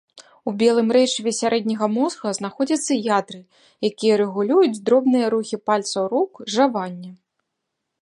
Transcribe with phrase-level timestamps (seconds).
[0.51, 3.41] У белым рэчыве сярэдняга мозга знаходзяцца ядры,
[3.93, 7.11] якія рэгулююць дробныя рухі пальцаў рук, жаванне.